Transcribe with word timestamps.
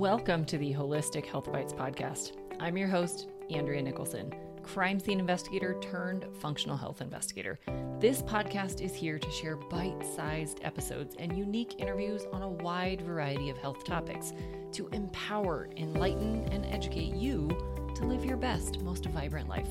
Welcome 0.00 0.46
to 0.46 0.56
the 0.56 0.72
Holistic 0.72 1.26
Health 1.26 1.52
Bites 1.52 1.74
podcast. 1.74 2.32
I'm 2.58 2.78
your 2.78 2.88
host, 2.88 3.28
Andrea 3.50 3.82
Nicholson, 3.82 4.32
crime 4.62 4.98
scene 4.98 5.20
investigator 5.20 5.76
turned 5.82 6.24
functional 6.40 6.74
health 6.74 7.02
investigator. 7.02 7.60
This 7.98 8.22
podcast 8.22 8.80
is 8.80 8.94
here 8.94 9.18
to 9.18 9.30
share 9.30 9.56
bite 9.56 10.02
sized 10.16 10.60
episodes 10.62 11.16
and 11.18 11.36
unique 11.36 11.74
interviews 11.78 12.24
on 12.32 12.40
a 12.40 12.48
wide 12.48 13.02
variety 13.02 13.50
of 13.50 13.58
health 13.58 13.84
topics 13.84 14.32
to 14.72 14.88
empower, 14.88 15.68
enlighten, 15.76 16.48
and 16.50 16.64
educate 16.64 17.14
you 17.14 17.48
to 17.94 18.06
live 18.06 18.24
your 18.24 18.38
best, 18.38 18.80
most 18.80 19.04
vibrant 19.04 19.50
life. 19.50 19.68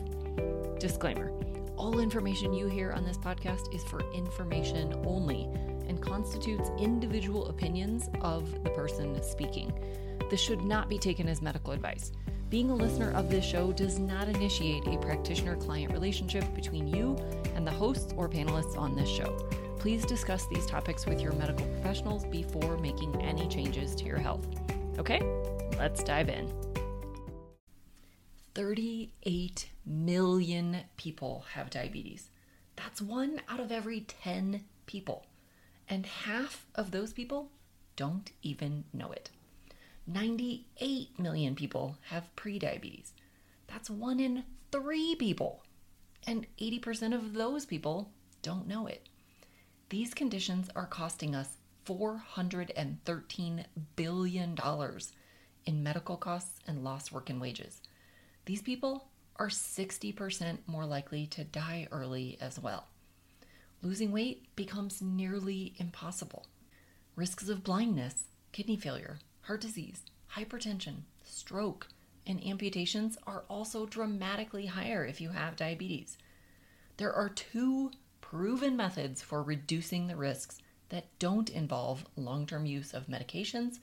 Disclaimer 0.78 1.32
all 1.76 2.00
information 2.00 2.54
you 2.54 2.68
hear 2.68 2.92
on 2.92 3.04
this 3.04 3.18
podcast 3.18 3.74
is 3.74 3.84
for 3.86 4.02
information 4.14 4.94
only 5.06 5.46
and 5.88 6.00
constitutes 6.00 6.70
individual 6.78 7.48
opinions 7.48 8.10
of 8.22 8.64
the 8.64 8.70
person 8.72 9.24
speaking. 9.24 9.74
This 10.30 10.40
should 10.40 10.62
not 10.62 10.90
be 10.90 10.98
taken 10.98 11.28
as 11.28 11.42
medical 11.42 11.74
advice. 11.74 12.12
Being 12.50 12.72
a 12.72 12.76
listener 12.76 13.12
of 13.12 13.30
this 13.30 13.46
show 13.46 13.72
does 13.72 14.00
not 14.00 14.28
initiate 14.28 14.88
a 14.88 14.98
practitioner 14.98 15.56
client 15.56 15.94
relationship 15.94 16.44
between 16.56 16.88
you 16.88 17.16
and 17.56 17.66
the 17.66 17.72
hosts 17.72 18.14
or 18.18 18.28
panelists 18.28 18.78
on 18.78 18.96
this 18.96 19.10
show. 19.10 19.38
Please 19.78 20.04
discuss 20.04 20.48
these 20.48 20.66
topics 20.66 21.06
with 21.06 21.22
your 21.22 21.32
medical 21.34 21.66
professionals 21.68 22.26
before 22.26 22.78
making 22.78 23.22
any 23.22 23.48
changes 23.48 23.94
to 23.96 24.06
your 24.06 24.18
health. 24.18 24.48
Okay, 24.98 25.22
let's 25.78 26.04
dive 26.04 26.28
in. 26.28 26.52
38 28.56 29.70
million 29.86 30.78
people 30.98 31.46
have 31.54 31.70
diabetes. 31.70 32.30
That's 32.76 33.02
one 33.02 33.42
out 33.48 33.60
of 33.60 33.72
every 33.72 34.02
10 34.02 34.64
people. 34.86 35.26
And 35.88 36.06
half 36.06 36.66
of 36.76 36.92
those 36.92 37.14
people 37.14 37.52
don't 37.96 38.32
even 38.42 38.86
know 38.92 39.12
it. 39.12 39.30
98 40.10 41.20
million 41.20 41.54
people 41.56 41.96
have 42.10 42.36
prediabetes. 42.36 43.12
That's 43.68 43.90
one 43.92 44.20
in 44.20 44.44
three 44.72 45.16
people. 45.16 45.64
And 46.26 46.48
80% 46.60 47.14
of 47.14 47.34
those 47.34 47.66
people 47.66 48.10
don't 48.42 48.68
know 48.68 48.88
it. 48.88 49.08
These 49.90 50.16
conditions 50.16 50.68
are 50.76 50.88
costing 50.88 51.36
us 51.36 51.58
$413 51.86 53.66
billion 53.96 54.58
in 55.66 55.84
medical 55.84 56.18
costs 56.18 56.60
and 56.68 56.84
lost 56.84 57.12
work 57.12 57.30
and 57.30 57.40
wages. 57.40 57.82
These 58.46 58.64
people 58.64 59.10
are 59.36 59.50
60% 59.50 60.58
more 60.66 60.86
likely 60.86 61.28
to 61.28 61.44
die 61.44 61.88
early 61.92 62.38
as 62.42 62.60
well. 62.60 62.88
Losing 63.84 64.12
weight 64.12 64.48
becomes 64.56 65.02
nearly 65.02 65.74
impossible. 65.78 66.48
Risks 67.16 67.48
of 67.48 67.64
blindness, 67.64 68.24
kidney 68.52 68.76
failure, 68.76 69.20
heart 69.50 69.62
disease, 69.62 70.04
hypertension, 70.36 70.98
stroke, 71.24 71.88
and 72.28 72.40
amputations 72.46 73.18
are 73.26 73.46
also 73.50 73.88
dramatically 73.88 74.68
higher 74.68 75.04
if 75.04 75.20
you 75.20 75.32
have 75.32 75.56
diabetes. 75.56 76.20
There 76.98 77.12
are 77.12 77.30
two 77.30 77.90
proven 78.22 78.78
methods 78.78 79.24
for 79.24 79.42
reducing 79.42 80.06
the 80.06 80.16
risks 80.16 80.62
that 80.90 81.08
don't 81.18 81.50
involve 81.50 82.06
long 82.16 82.46
term 82.46 82.68
use 82.68 82.94
of 82.94 83.08
medications, 83.08 83.80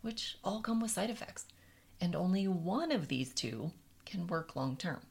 which 0.00 0.38
all 0.42 0.62
come 0.62 0.80
with 0.80 0.90
side 0.90 1.10
effects. 1.10 1.44
And 2.00 2.16
only 2.16 2.48
one 2.48 2.90
of 2.90 3.08
these 3.08 3.34
two 3.34 3.72
can 4.06 4.26
work 4.26 4.56
long 4.56 4.74
term. 4.74 5.02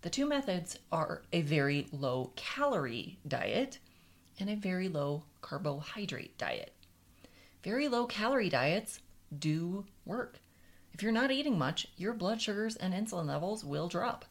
The 0.00 0.08
two 0.08 0.26
methods 0.26 0.78
are 0.90 1.20
a 1.34 1.42
very 1.42 1.88
low 1.92 2.32
calorie 2.36 3.18
diet 3.28 3.80
and 4.40 4.48
a 4.48 4.56
very 4.56 4.88
low 4.88 5.24
carbohydrate 5.42 6.38
diet. 6.38 6.72
Very 7.62 7.88
low 7.88 8.06
calorie 8.06 8.48
diets 8.48 9.00
do 9.38 9.84
work. 10.04 10.40
If 10.92 11.02
you're 11.02 11.12
not 11.12 11.30
eating 11.30 11.58
much, 11.58 11.86
your 11.96 12.14
blood 12.14 12.40
sugars 12.40 12.76
and 12.76 12.94
insulin 12.94 13.26
levels 13.26 13.64
will 13.64 13.88
drop. 13.88 14.24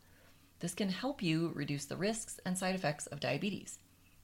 This 0.59 0.73
can 0.73 0.89
help 0.89 1.21
you 1.21 1.51
reduce 1.53 1.85
the 1.85 1.97
risks 1.97 2.39
and 2.45 2.57
side 2.57 2.75
effects 2.75 3.05
of 3.07 3.19
diabetes. 3.19 3.79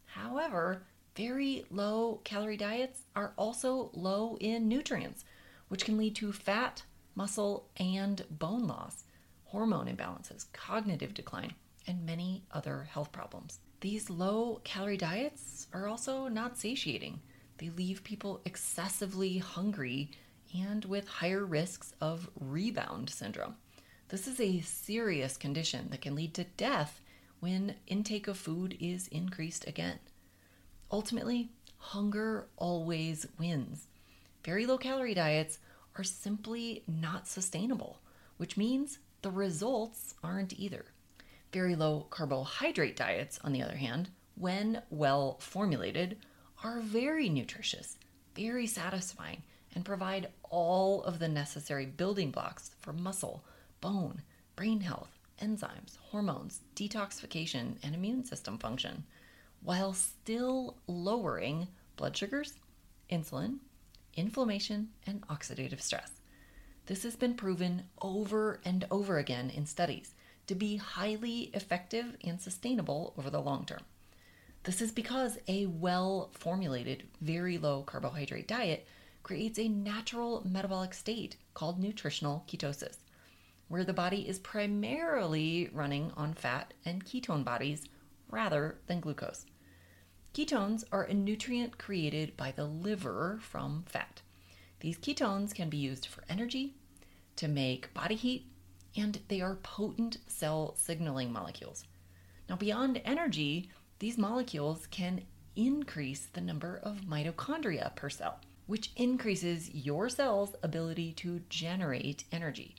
However, 0.06 0.84
very 1.16 1.66
low 1.70 2.22
calorie 2.24 2.58
diets 2.58 3.04
are 3.16 3.34
also 3.38 3.92
low 3.94 4.38
in 4.40 4.68
nutrients, 4.68 5.26
which 5.68 5.86
can 5.86 5.98
lead 5.98 6.16
to 6.16 6.32
fat, 6.32 6.84
muscle, 7.16 7.70
and 7.78 8.24
bone 8.30 8.66
loss, 8.66 9.04
hormone 9.46 9.88
imbalances, 9.88 10.52
cognitive 10.54 11.14
decline, 11.14 11.54
and 11.86 12.06
many 12.06 12.44
other 12.52 12.84
health 12.84 13.12
problems. 13.12 13.60
These 13.82 14.10
low 14.10 14.62
calorie 14.64 14.98
diets 14.98 15.68
are 15.74 15.88
also 15.88 16.28
not 16.28 16.58
satiating. 16.58 17.20
They 17.58 17.70
leave 17.70 18.04
people 18.04 18.42
excessively 18.46 19.38
hungry 19.38 20.12
and 20.54 20.86
with 20.86 21.08
higher 21.08 21.46
risks 21.46 21.94
of 22.02 22.30
rebound 22.40 23.10
syndrome. 23.10 23.56
This 24.10 24.28
is 24.28 24.40
a 24.40 24.62
serious 24.62 25.38
condition 25.38 25.88
that 25.92 26.02
can 26.02 26.16
lead 26.16 26.34
to 26.34 26.44
death 26.44 27.00
when 27.40 27.76
intake 27.88 28.28
of 28.28 28.38
food 28.38 28.78
is 28.80 29.08
increased 29.08 29.68
again. 29.68 30.00
Ultimately, 30.92 31.50
hunger 31.78 32.48
always 32.58 33.26
wins. 33.40 33.88
Very 34.44 34.66
low 34.66 34.78
calorie 34.78 35.14
diets 35.14 35.60
are 35.98 36.04
simply 36.04 36.84
not 36.88 37.28
sustainable, 37.28 38.00
which 38.38 38.58
means 38.58 39.00
the 39.22 39.32
results 39.32 40.16
aren't 40.24 40.60
either. 40.60 40.86
Very 41.52 41.76
low 41.76 42.08
carbohydrate 42.10 42.96
diets, 42.96 43.40
on 43.44 43.54
the 43.54 43.62
other 43.62 43.76
hand, 43.76 44.10
when 44.36 44.82
well 44.90 45.38
formulated, 45.40 46.18
are 46.64 46.80
very 46.80 47.30
nutritious, 47.30 47.98
very 48.36 48.68
satisfying, 48.68 49.44
and 49.74 49.86
provide 49.86 50.30
all 50.50 51.04
of 51.04 51.20
the 51.20 51.28
necessary 51.28 51.86
building 51.86 52.32
blocks 52.32 52.72
for 52.80 52.94
muscle, 52.94 53.44
bone, 53.80 54.22
brain 54.56 54.82
health, 54.82 55.18
enzymes, 55.42 55.98
hormones, 56.10 56.62
detoxification, 56.76 57.76
and 57.84 57.96
immune 57.96 58.24
system 58.24 58.58
function, 58.58 59.04
while 59.64 59.94
still 59.94 60.78
lowering 60.88 61.68
blood 61.96 62.16
sugars, 62.16 62.54
insulin, 63.12 63.58
inflammation, 64.16 64.90
and 65.08 65.26
oxidative 65.28 65.82
stress. 65.82 66.12
This 66.86 67.04
has 67.04 67.16
been 67.16 67.36
proven 67.36 67.84
over 68.02 68.60
and 68.66 68.86
over 68.92 69.18
again 69.18 69.50
in 69.50 69.66
studies 69.66 70.14
to 70.48 70.56
be 70.56 70.78
highly 70.78 71.52
effective 71.54 72.18
and 72.24 72.42
sustainable 72.42 73.14
over 73.18 73.30
the 73.30 73.42
long 73.42 73.66
term. 73.66 73.82
This 74.64 74.82
is 74.82 74.92
because 74.92 75.40
a 75.48 75.66
well 75.68 76.30
formulated, 76.34 77.04
very 77.22 77.58
low 77.58 77.84
carbohydrate 77.84 78.48
diet 78.48 78.86
creates 79.24 79.60
a 79.60 79.68
natural 79.68 80.46
metabolic 80.46 80.94
state 80.94 81.38
called 81.54 81.80
nutritional 81.80 82.44
ketosis, 82.48 82.98
where 83.68 83.84
the 83.84 83.94
body 83.94 84.28
is 84.28 84.40
primarily 84.40 85.70
running 85.74 86.12
on 86.18 86.34
fat 86.34 86.74
and 86.86 87.06
ketone 87.06 87.44
bodies 87.44 87.86
rather 88.30 88.78
than 88.88 89.00
glucose. 89.00 89.46
Ketones 90.34 90.84
are 90.92 91.04
a 91.04 91.14
nutrient 91.14 91.78
created 91.78 92.36
by 92.38 92.52
the 92.52 92.66
liver 92.66 93.40
from 93.42 93.84
fat. 93.88 94.22
These 94.80 94.98
ketones 94.98 95.54
can 95.54 95.70
be 95.70 95.78
used 95.78 96.06
for 96.06 96.24
energy, 96.30 96.76
to 97.36 97.48
make 97.48 97.94
body 97.94 98.16
heat, 98.16 98.46
and 98.96 99.20
they 99.28 99.42
are 99.42 99.56
potent 99.56 100.18
cell 100.28 100.76
signaling 100.78 101.32
molecules. 101.32 101.86
Now, 102.50 102.56
beyond 102.56 103.02
energy, 103.06 103.70
these 104.00 104.18
molecules 104.18 104.88
can 104.88 105.22
increase 105.56 106.28
the 106.34 106.42
number 106.42 106.80
of 106.84 107.02
mitochondria 107.02 107.96
per 107.96 108.10
cell 108.10 108.40
which 108.72 108.94
increases 108.96 109.70
your 109.76 110.08
cell's 110.08 110.56
ability 110.64 111.12
to 111.12 111.42
generate 111.50 112.24
energy, 112.32 112.74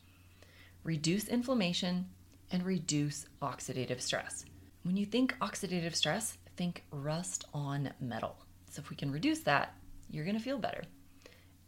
reduce 0.84 1.28
inflammation, 1.28 2.08
and 2.50 2.64
reduce 2.64 3.26
oxidative 3.42 4.00
stress. 4.00 4.47
When 4.84 4.97
you 4.97 5.04
think 5.04 5.36
oxidative 5.41 5.94
stress, 5.94 6.38
think 6.56 6.82
rust 6.91 7.44
on 7.52 7.92
metal. 8.00 8.38
So, 8.70 8.81
if 8.81 8.88
we 8.88 8.97
can 8.97 9.10
reduce 9.10 9.41
that, 9.41 9.75
you're 10.10 10.25
to 10.25 10.38
feel 10.38 10.56
better. 10.56 10.84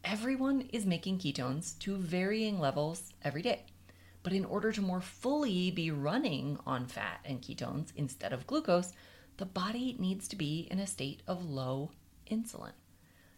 Everyone 0.05 0.71
is 0.73 0.87
making 0.87 1.19
ketones 1.19 1.79
to 1.81 1.95
varying 1.99 2.59
levels 2.59 3.13
every 3.21 3.43
day. 3.43 3.67
But 4.23 4.33
in 4.33 4.47
order 4.47 4.73
to 4.73 4.81
more 4.81 5.03
fully 5.03 5.71
be 5.71 5.91
running 5.91 6.59
on 6.67 6.87
fat 6.87 7.21
and 7.27 7.43
ketones 7.43 7.93
instead 7.95 8.33
of 8.33 8.47
glucose, 8.47 8.95
the 9.37 9.45
body 9.45 9.97
needs 9.99 10.29
to 10.29 10.37
be 10.37 10.67
in 10.71 10.79
a 10.79 10.87
state 10.87 11.21
of 11.27 11.45
low 11.45 11.91
insulin. 12.31 12.73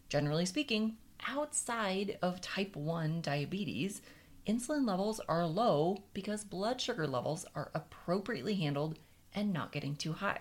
Generally 0.09 0.45
speaking, 0.45 0.97
outside 1.27 2.17
of 2.21 2.39
type 2.39 2.75
1 2.75 3.21
diabetes, 3.21 4.01
insulin 4.47 4.87
levels 4.87 5.19
are 5.27 5.45
low 5.45 5.97
because 6.13 6.45
blood 6.45 6.79
sugar 6.79 7.05
levels 7.05 7.45
are 7.55 7.71
appropriately 7.73 8.55
handled 8.55 8.97
and 9.33 9.51
not 9.51 9.73
getting 9.73 9.95
too 9.95 10.13
high. 10.13 10.39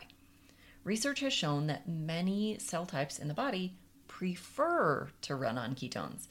Research 0.85 1.19
has 1.21 1.33
shown 1.33 1.67
that 1.67 1.89
many 1.89 2.59
cell 2.59 2.87
types 2.87 3.19
in 3.19 3.27
the 3.27 3.35
body 3.35 3.75
prefer 4.07 5.09
to 5.23 5.35
run 5.35 5.59
on 5.59 5.75
ketones, 5.75 6.29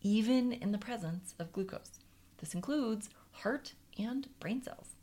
even 0.00 0.52
in 0.52 0.72
the 0.72 0.78
presence 0.78 1.34
of 1.38 1.52
glucose. 1.52 2.00
This 2.38 2.54
includes 2.54 3.10
heart 3.32 3.74
and 3.98 4.28
brain 4.40 4.62
cells. 4.62 4.94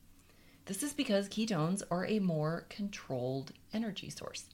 This 0.65 0.81
is 0.81 0.93
because 0.93 1.29
ketones 1.29 1.83
are 1.91 2.07
a 2.07 2.17
more 2.17 2.65
controlled 2.69 3.51
energy 3.71 4.09
source 4.09 4.45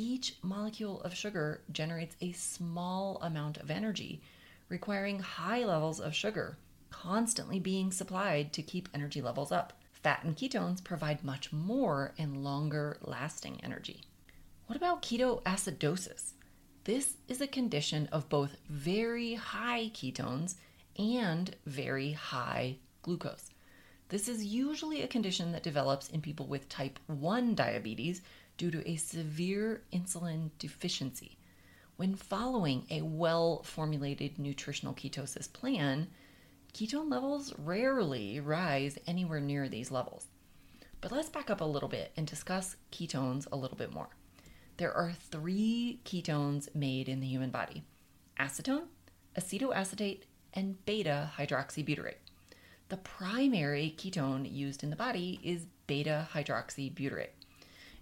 each 0.00 0.36
molecule 0.42 1.02
of 1.02 1.14
sugar 1.14 1.60
generates 1.70 2.16
a 2.22 2.32
small 2.32 3.18
amount 3.20 3.58
of 3.58 3.70
energy, 3.70 4.22
requiring 4.70 5.18
high 5.18 5.62
levels 5.62 6.00
of 6.00 6.14
sugar, 6.14 6.56
constantly 6.88 7.60
being 7.60 7.92
supplied 7.92 8.50
to 8.54 8.62
keep 8.62 8.88
energy 8.94 9.20
levels 9.20 9.52
up. 9.52 9.74
Fat 9.92 10.24
and 10.24 10.34
ketones 10.34 10.82
provide 10.82 11.22
much 11.22 11.52
more 11.52 12.14
and 12.16 12.42
longer 12.42 12.96
lasting 13.02 13.60
energy. 13.62 14.00
What 14.66 14.76
about 14.76 15.02
ketoacidosis? 15.02 16.32
This 16.84 17.16
is 17.28 17.42
a 17.42 17.46
condition 17.46 18.08
of 18.10 18.30
both 18.30 18.56
very 18.70 19.34
high 19.34 19.90
ketones 19.92 20.54
and 20.98 21.54
very 21.66 22.12
high 22.12 22.76
glucose. 23.02 23.50
This 24.08 24.28
is 24.28 24.44
usually 24.44 25.02
a 25.02 25.08
condition 25.08 25.52
that 25.52 25.62
develops 25.62 26.08
in 26.08 26.22
people 26.22 26.46
with 26.46 26.70
type 26.70 26.98
1 27.06 27.54
diabetes 27.54 28.22
due 28.60 28.70
to 28.70 28.86
a 28.86 28.96
severe 28.96 29.80
insulin 29.90 30.50
deficiency. 30.58 31.38
When 31.96 32.14
following 32.14 32.84
a 32.90 33.00
well 33.00 33.62
formulated 33.62 34.38
nutritional 34.38 34.92
ketosis 34.92 35.50
plan, 35.50 36.08
ketone 36.74 37.10
levels 37.10 37.54
rarely 37.56 38.38
rise 38.38 38.98
anywhere 39.06 39.40
near 39.40 39.66
these 39.66 39.90
levels. 39.90 40.26
But 41.00 41.10
let's 41.10 41.30
back 41.30 41.48
up 41.48 41.62
a 41.62 41.64
little 41.64 41.88
bit 41.88 42.12
and 42.18 42.26
discuss 42.26 42.76
ketones 42.92 43.46
a 43.50 43.56
little 43.56 43.78
bit 43.78 43.94
more. 43.94 44.10
There 44.76 44.92
are 44.92 45.14
three 45.30 46.00
ketones 46.04 46.74
made 46.74 47.08
in 47.08 47.20
the 47.20 47.28
human 47.28 47.48
body 47.48 47.82
acetone, 48.38 48.88
acetoacetate, 49.38 50.24
and 50.52 50.84
beta 50.84 51.30
hydroxybutyrate. 51.38 52.20
The 52.90 52.98
primary 52.98 53.94
ketone 53.96 54.52
used 54.52 54.82
in 54.82 54.90
the 54.90 54.96
body 54.96 55.40
is 55.42 55.64
beta 55.86 56.28
hydroxybutyrate. 56.34 57.39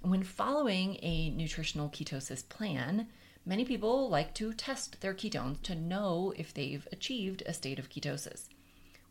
And 0.03 0.11
when 0.11 0.23
following 0.23 0.99
a 1.03 1.31
nutritional 1.31 1.89
ketosis 1.89 2.49
plan, 2.49 3.09
many 3.45 3.65
people 3.65 4.09
like 4.09 4.35
to 4.35 4.53
test 4.53 5.01
their 5.01 5.15
ketones 5.15 5.63
to 5.63 5.75
know 5.75 6.33
if 6.37 6.55
they've 6.55 6.87
achieved 6.93 7.43
a 7.47 7.53
state 7.53 7.79
of 7.79 7.89
ketosis. 7.89 8.49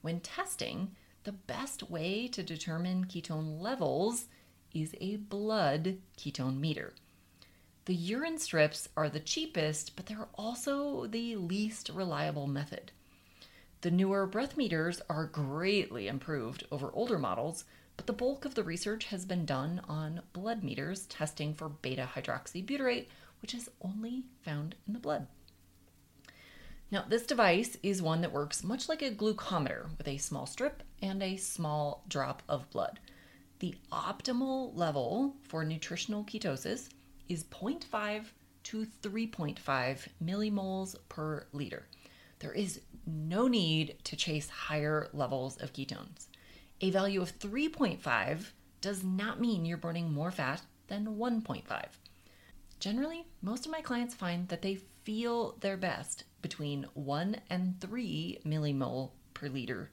When 0.01 0.19
testing, 0.19 0.95
the 1.23 1.33
best 1.33 1.89
way 1.89 2.27
to 2.29 2.41
determine 2.41 3.05
ketone 3.05 3.61
levels 3.61 4.27
is 4.73 4.95
a 5.01 5.17
blood 5.17 5.97
ketone 6.17 6.59
meter. 6.59 6.93
The 7.85 7.95
urine 7.95 8.37
strips 8.37 8.89
are 8.95 9.09
the 9.09 9.19
cheapest, 9.19 9.95
but 9.95 10.05
they're 10.05 10.27
also 10.35 11.07
the 11.07 11.35
least 11.35 11.89
reliable 11.89 12.47
method. 12.47 12.91
The 13.81 13.91
newer 13.91 14.25
breath 14.25 14.57
meters 14.57 15.01
are 15.09 15.25
greatly 15.25 16.07
improved 16.07 16.65
over 16.71 16.91
older 16.93 17.19
models, 17.19 17.63
but 17.97 18.07
the 18.07 18.13
bulk 18.13 18.45
of 18.45 18.55
the 18.55 18.63
research 18.63 19.05
has 19.05 19.25
been 19.25 19.45
done 19.45 19.81
on 19.89 20.21
blood 20.31 20.63
meters 20.63 21.07
testing 21.07 21.53
for 21.53 21.67
beta 21.67 22.07
hydroxybutyrate, 22.15 23.07
which 23.41 23.53
is 23.53 23.69
only 23.81 24.23
found 24.41 24.75
in 24.87 24.93
the 24.93 24.99
blood. 24.99 25.27
Now, 26.89 27.03
this 27.07 27.25
device 27.25 27.75
is 27.83 28.01
one 28.01 28.21
that 28.21 28.31
works 28.31 28.63
much 28.63 28.87
like 28.87 29.01
a 29.01 29.11
glucometer 29.11 29.89
with 29.97 30.07
a 30.07 30.17
small 30.17 30.45
strip 30.45 30.83
and 31.01 31.21
a 31.21 31.35
small 31.35 32.05
drop 32.07 32.43
of 32.47 32.69
blood. 32.69 32.99
The 33.59 33.75
optimal 33.91 34.77
level 34.77 35.35
for 35.43 35.65
nutritional 35.65 36.23
ketosis 36.23 36.89
is 37.27 37.43
0.5 37.43 38.25
to 38.63 38.85
3.5 39.01 40.07
millimoles 40.23 40.95
per 41.09 41.47
liter. 41.51 41.87
There 42.39 42.53
is 42.53 42.81
no 43.05 43.47
need 43.47 43.97
to 44.05 44.15
chase 44.15 44.49
higher 44.49 45.09
levels 45.11 45.57
of 45.57 45.73
ketones. 45.73 46.27
A 46.79 46.91
value 46.91 47.21
of 47.21 47.39
3.5 47.39 48.51
does 48.81 49.03
not 49.03 49.41
mean 49.41 49.65
you're 49.65 49.77
burning 49.77 50.11
more 50.11 50.29
fat 50.29 50.61
than 50.87 51.17
1.5. 51.17 51.63
Generally, 52.79 53.25
most 53.41 53.65
of 53.65 53.71
my 53.71 53.81
clients 53.81 54.13
find 54.13 54.47
that 54.49 54.61
they 54.61 54.75
feel 55.03 55.57
their 55.61 55.77
best 55.77 56.25
between 56.43 56.85
1 56.93 57.37
and 57.49 57.81
3 57.81 58.39
millimole 58.45 59.11
per 59.33 59.47
liter. 59.47 59.89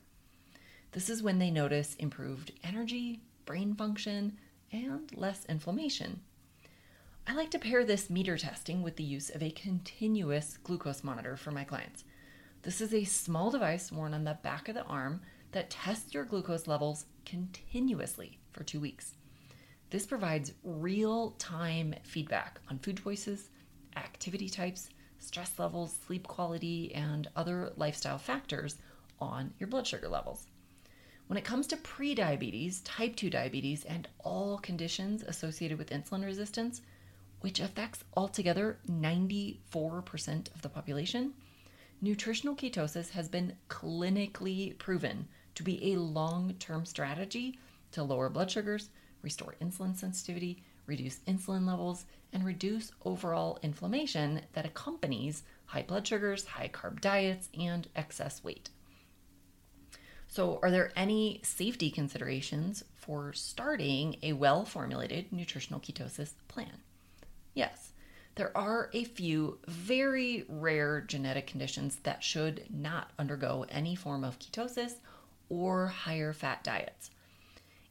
This 0.92 1.08
is 1.08 1.22
when 1.22 1.38
they 1.38 1.50
notice 1.50 1.94
improved 1.94 2.52
energy, 2.62 3.22
brain 3.46 3.75
function, 3.75 4.36
and 4.70 5.10
less 5.16 5.46
inflammation. 5.46 6.20
I 7.26 7.34
like 7.34 7.50
to 7.52 7.58
pair 7.58 7.84
this 7.84 8.10
meter 8.10 8.36
testing 8.36 8.82
with 8.82 8.96
the 8.96 9.04
use 9.04 9.31
of 9.31 9.42
a 9.42 9.50
continuous 9.50 10.58
glucose 10.58 11.02
monitor 11.02 11.38
for 11.38 11.50
my 11.50 11.64
clients. 11.64 12.04
This 12.62 12.82
is 12.82 12.92
a 12.92 13.04
small 13.04 13.50
device 13.50 13.90
worn 13.90 14.12
on 14.12 14.25
the 14.25 14.38
back 14.42 14.69
of 14.69 14.75
the 14.75 14.84
arm 14.84 15.22
that 15.54 15.70
tests 15.70 16.12
your 16.12 16.24
glucose 16.24 16.66
levels 16.66 17.06
continuously 17.24 18.38
for 18.50 18.64
two 18.64 18.80
weeks. 18.80 19.14
This 19.90 20.04
provides 20.04 20.52
real 20.64 21.30
time 21.38 21.94
feedback 22.02 22.58
on 22.68 22.80
food 22.80 23.00
choices, 23.02 23.50
activity 23.96 24.48
types, 24.48 24.90
stress 25.20 25.56
levels, 25.56 25.96
sleep 26.06 26.26
quality, 26.26 26.92
and 26.92 27.28
other 27.36 27.72
lifestyle 27.76 28.18
factors 28.18 28.78
on 29.20 29.54
your 29.60 29.68
blood 29.68 29.86
sugar 29.86 30.08
levels. 30.08 30.48
When 31.28 31.38
it 31.38 31.44
comes 31.44 31.68
to 31.68 31.76
prediabetes, 31.76 32.80
type 32.84 33.14
2 33.14 33.30
diabetes, 33.30 33.84
and 33.84 34.08
all 34.18 34.58
conditions 34.58 35.22
associated 35.22 35.78
with 35.78 35.90
insulin 35.90 36.24
resistance, 36.24 36.82
which 37.40 37.60
affects 37.60 38.02
altogether 38.16 38.78
94% 38.90 40.54
of 40.54 40.62
the 40.62 40.68
population, 40.68 41.32
nutritional 42.02 42.56
ketosis 42.56 43.10
has 43.10 43.28
been 43.28 43.56
clinically 43.70 44.76
proven 44.78 45.28
to 45.54 45.62
be 45.62 45.92
a 45.92 45.98
long 45.98 46.54
term 46.58 46.84
strategy 46.84 47.58
to 47.92 48.02
lower 48.02 48.28
blood 48.28 48.50
sugars, 48.50 48.90
restore 49.22 49.54
insulin 49.62 49.96
sensitivity, 49.96 50.62
reduce 50.86 51.20
insulin 51.20 51.66
levels, 51.66 52.04
and 52.32 52.44
reduce 52.44 52.92
overall 53.04 53.58
inflammation 53.62 54.42
that 54.52 54.66
accompanies 54.66 55.44
high 55.66 55.82
blood 55.82 56.06
sugars, 56.06 56.44
high 56.44 56.68
carb 56.68 57.00
diets, 57.00 57.48
and 57.58 57.88
excess 57.94 58.42
weight. 58.42 58.70
So, 60.28 60.58
are 60.62 60.70
there 60.70 60.92
any 60.96 61.40
safety 61.44 61.90
considerations 61.90 62.82
for 62.96 63.32
starting 63.32 64.16
a 64.22 64.32
well 64.32 64.64
formulated 64.64 65.32
nutritional 65.32 65.80
ketosis 65.80 66.32
plan? 66.48 66.82
Yes, 67.54 67.92
there 68.34 68.56
are 68.56 68.90
a 68.92 69.04
few 69.04 69.58
very 69.68 70.44
rare 70.48 71.00
genetic 71.02 71.46
conditions 71.46 71.96
that 72.02 72.24
should 72.24 72.64
not 72.68 73.12
undergo 73.16 73.64
any 73.68 73.94
form 73.94 74.24
of 74.24 74.40
ketosis 74.40 74.94
or 75.54 75.86
higher 75.86 76.32
fat 76.32 76.64
diets. 76.64 77.10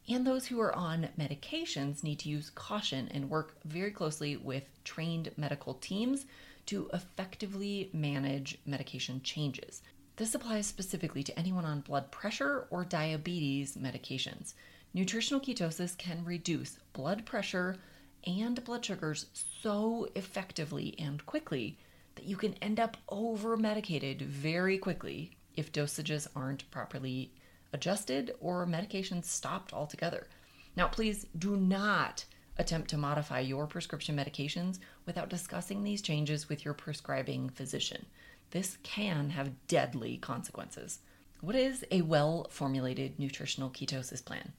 And 0.10 0.28
those 0.28 0.48
who 0.48 0.60
are 0.60 0.76
on 0.76 1.08
medications 1.18 2.04
need 2.04 2.20
to 2.20 2.30
use 2.30 2.50
caution 2.50 3.10
and 3.14 3.30
work 3.30 3.56
very 3.64 3.92
closely 3.92 4.36
with 4.36 4.66
trained 4.84 5.32
medical 5.38 5.76
teams 5.76 6.26
to 6.66 6.90
effectively 6.94 7.90
manage 7.94 8.58
medication 8.66 9.22
changes. 9.24 9.82
This 10.18 10.36
applies 10.36 10.68
specifically 10.68 11.24
to 11.24 11.40
anyone 11.40 11.66
on 11.66 11.82
blood 11.82 12.12
pressure 12.12 12.68
or 12.70 12.84
diabetes 12.84 13.78
medications. 13.78 14.54
Nutritional 14.94 15.42
ketosis 15.42 15.98
can 15.98 16.24
reduce 16.26 16.78
blood 16.92 17.26
pressure, 17.26 17.78
and 18.26 18.64
blood 18.64 18.86
sugars 18.86 19.26
so 19.62 20.08
effectively 20.16 20.96
and 21.00 21.26
quickly 21.26 21.78
that 22.16 22.26
you 22.26 22.38
can 22.38 22.54
end 22.62 22.80
up 22.80 22.98
over 23.10 23.58
medicated 23.58 24.22
very 24.22 24.78
quickly 24.78 25.32
if 25.56 25.72
dosages 25.72 26.28
aren't 26.36 26.70
properly 26.72 27.32
adjusted 27.74 28.36
or 28.40 28.66
medications 28.66 29.26
stopped 29.26 29.74
altogether. 29.74 30.28
Now, 30.76 30.88
please 30.88 31.26
do 31.38 31.58
not 31.58 32.26
attempt 32.58 32.90
to 32.92 32.98
modify 32.98 33.40
your 33.40 33.68
prescription 33.68 34.16
medications 34.16 34.80
without 35.06 35.30
discussing 35.30 35.84
these 35.84 36.02
changes 36.02 36.48
with 36.48 36.64
your 36.64 36.74
prescribing 36.74 37.50
physician. 37.50 38.06
This 38.52 38.78
can 38.84 39.32
have 39.32 39.68
deadly 39.68 40.18
consequences. 40.18 41.00
What 41.42 41.56
is 41.56 41.84
a 41.92 42.04
well 42.04 42.48
formulated 42.50 43.20
nutritional 43.20 43.70
ketosis 43.70 44.24
plan? 44.24 44.54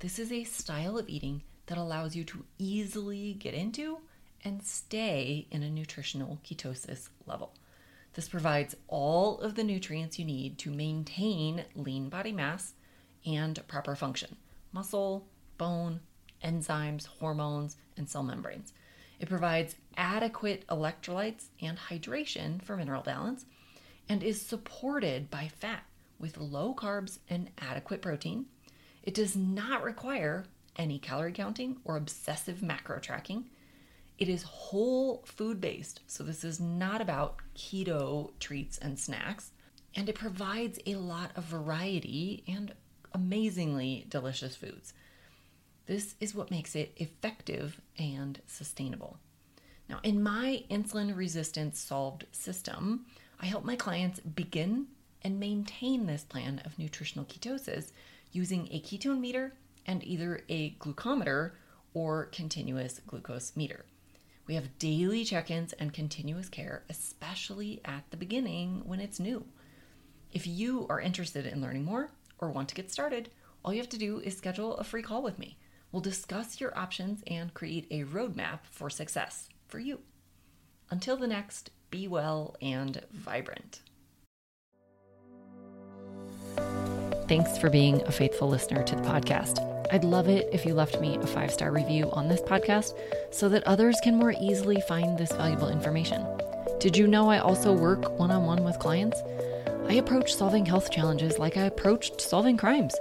This 0.00 0.18
is 0.18 0.30
a 0.32 0.44
style 0.44 0.98
of 0.98 1.08
eating 1.08 1.42
that 1.66 1.78
allows 1.78 2.16
you 2.16 2.24
to 2.24 2.44
easily 2.58 3.34
get 3.34 3.54
into 3.54 3.98
and 4.44 4.62
stay 4.62 5.46
in 5.50 5.62
a 5.62 5.70
nutritional 5.70 6.38
ketosis 6.44 7.08
level. 7.26 7.54
This 8.18 8.28
provides 8.28 8.74
all 8.88 9.38
of 9.38 9.54
the 9.54 9.62
nutrients 9.62 10.18
you 10.18 10.24
need 10.24 10.58
to 10.58 10.72
maintain 10.72 11.64
lean 11.76 12.08
body 12.08 12.32
mass 12.32 12.74
and 13.24 13.64
proper 13.68 13.94
function 13.94 14.34
muscle, 14.72 15.28
bone, 15.56 16.00
enzymes, 16.42 17.06
hormones, 17.06 17.76
and 17.96 18.08
cell 18.08 18.24
membranes. 18.24 18.72
It 19.20 19.28
provides 19.28 19.76
adequate 19.96 20.66
electrolytes 20.66 21.44
and 21.62 21.78
hydration 21.78 22.60
for 22.60 22.76
mineral 22.76 23.04
balance 23.04 23.44
and 24.08 24.24
is 24.24 24.42
supported 24.42 25.30
by 25.30 25.46
fat 25.46 25.84
with 26.18 26.38
low 26.38 26.74
carbs 26.74 27.20
and 27.30 27.52
adequate 27.58 28.02
protein. 28.02 28.46
It 29.04 29.14
does 29.14 29.36
not 29.36 29.84
require 29.84 30.44
any 30.74 30.98
calorie 30.98 31.30
counting 31.30 31.76
or 31.84 31.96
obsessive 31.96 32.64
macro 32.64 32.98
tracking. 32.98 33.44
It 34.18 34.28
is 34.28 34.42
whole 34.42 35.22
food 35.24 35.60
based, 35.60 36.00
so 36.08 36.24
this 36.24 36.42
is 36.42 36.58
not 36.58 37.00
about 37.00 37.36
keto 37.54 38.32
treats 38.40 38.76
and 38.78 38.98
snacks. 38.98 39.52
And 39.94 40.08
it 40.08 40.16
provides 40.16 40.78
a 40.86 40.96
lot 40.96 41.30
of 41.36 41.44
variety 41.44 42.42
and 42.46 42.74
amazingly 43.12 44.06
delicious 44.08 44.56
foods. 44.56 44.92
This 45.86 46.14
is 46.20 46.34
what 46.34 46.50
makes 46.50 46.74
it 46.74 46.92
effective 46.96 47.80
and 47.96 48.40
sustainable. 48.46 49.18
Now, 49.88 50.00
in 50.02 50.22
my 50.22 50.64
insulin 50.70 51.16
resistance 51.16 51.80
solved 51.80 52.26
system, 52.30 53.06
I 53.40 53.46
help 53.46 53.64
my 53.64 53.76
clients 53.76 54.20
begin 54.20 54.88
and 55.22 55.40
maintain 55.40 56.06
this 56.06 56.24
plan 56.24 56.60
of 56.64 56.78
nutritional 56.78 57.24
ketosis 57.24 57.92
using 58.32 58.68
a 58.70 58.80
ketone 58.80 59.20
meter 59.20 59.54
and 59.86 60.04
either 60.04 60.42
a 60.48 60.72
glucometer 60.72 61.52
or 61.94 62.26
continuous 62.26 63.00
glucose 63.06 63.56
meter. 63.56 63.86
We 64.48 64.54
have 64.54 64.78
daily 64.78 65.24
check 65.24 65.50
ins 65.50 65.74
and 65.74 65.92
continuous 65.92 66.48
care, 66.48 66.82
especially 66.88 67.82
at 67.84 68.10
the 68.10 68.16
beginning 68.16 68.82
when 68.86 68.98
it's 68.98 69.20
new. 69.20 69.44
If 70.32 70.46
you 70.46 70.86
are 70.88 71.00
interested 71.00 71.46
in 71.46 71.60
learning 71.60 71.84
more 71.84 72.10
or 72.38 72.50
want 72.50 72.70
to 72.70 72.74
get 72.74 72.90
started, 72.90 73.30
all 73.62 73.74
you 73.74 73.80
have 73.80 73.90
to 73.90 73.98
do 73.98 74.20
is 74.20 74.36
schedule 74.36 74.76
a 74.78 74.84
free 74.84 75.02
call 75.02 75.22
with 75.22 75.38
me. 75.38 75.58
We'll 75.92 76.00
discuss 76.00 76.60
your 76.60 76.76
options 76.78 77.22
and 77.26 77.52
create 77.52 77.86
a 77.90 78.04
roadmap 78.04 78.60
for 78.70 78.88
success 78.88 79.50
for 79.66 79.78
you. 79.78 80.00
Until 80.90 81.18
the 81.18 81.26
next, 81.26 81.70
be 81.90 82.08
well 82.08 82.56
and 82.62 83.02
vibrant. 83.12 83.82
Thanks 87.28 87.58
for 87.58 87.68
being 87.68 88.02
a 88.06 88.12
faithful 88.12 88.48
listener 88.48 88.82
to 88.82 88.96
the 88.96 89.02
podcast. 89.02 89.77
I'd 89.90 90.04
love 90.04 90.28
it 90.28 90.50
if 90.52 90.66
you 90.66 90.74
left 90.74 91.00
me 91.00 91.16
a 91.16 91.26
five 91.26 91.50
star 91.50 91.72
review 91.72 92.10
on 92.12 92.28
this 92.28 92.42
podcast 92.42 92.92
so 93.30 93.48
that 93.48 93.64
others 93.64 93.98
can 94.02 94.16
more 94.16 94.34
easily 94.38 94.80
find 94.82 95.16
this 95.16 95.32
valuable 95.32 95.70
information. 95.70 96.26
Did 96.78 96.96
you 96.96 97.06
know 97.06 97.30
I 97.30 97.38
also 97.38 97.72
work 97.72 98.18
one 98.18 98.30
on 98.30 98.44
one 98.44 98.64
with 98.64 98.78
clients? 98.78 99.22
I 99.88 99.94
approach 99.94 100.34
solving 100.34 100.66
health 100.66 100.90
challenges 100.90 101.38
like 101.38 101.56
I 101.56 101.62
approached 101.62 102.20
solving 102.20 102.58
crimes 102.58 102.94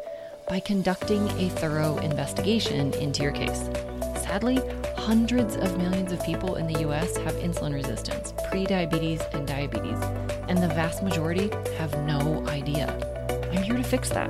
by 0.48 0.62
conducting 0.62 1.28
a 1.32 1.50
thorough 1.50 1.98
investigation 1.98 2.94
into 2.94 3.22
your 3.22 3.34
case. 3.34 3.70
Sadly, 4.16 4.62
hundreds 4.96 5.58
of 5.58 5.78
millions 5.78 6.14
of 6.14 6.24
people 6.24 6.56
in 6.56 6.68
the 6.68 6.80
US 6.88 7.18
have 7.18 7.36
insulin 7.36 7.74
resistance, 7.74 8.32
prediabetes, 8.50 9.34
and 9.34 9.46
diabetes, 9.46 10.00
and 10.48 10.58
the 10.58 10.70
vast 10.70 11.04
majority 11.04 11.50
have 11.78 11.92
no 12.06 12.48
idea. 12.48 13.17
I'm 13.52 13.64
here 13.64 13.78
to 13.78 13.84
fix 13.84 14.10
that. 14.10 14.30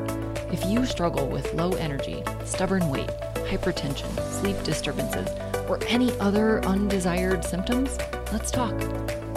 If 0.52 0.66
you 0.66 0.86
struggle 0.86 1.28
with 1.28 1.54
low 1.54 1.72
energy, 1.74 2.24
stubborn 2.46 2.90
weight, 2.90 3.10
hypertension, 3.50 4.10
sleep 4.32 4.62
disturbances, 4.64 5.28
or 5.68 5.80
any 5.88 6.18
other 6.20 6.64
undesired 6.66 7.44
symptoms, 7.44 7.98
let's 8.32 8.52
talk. 8.52 8.74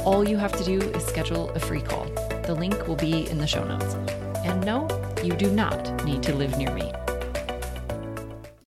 All 0.05 0.29
you 0.29 0.37
have 0.37 0.53
to 0.53 0.65
do 0.65 0.81
is 0.81 1.05
schedule 1.05 1.51
a 1.51 1.61
free 1.61 1.83
call. 1.83 2.05
The 2.45 2.55
link 2.55 2.87
will 2.87 2.97
be 2.97 3.29
in 3.29 3.39
the 3.39 3.47
show 3.47 3.65
notes. 3.65 3.95
And 4.45 4.65
no, 4.65 4.89
you 5.23 5.33
do 5.33 5.51
not 5.51 6.05
need 6.05 6.23
to 6.25 6.35
live 6.35 6.57
near 6.57 6.73
me. 6.73 6.93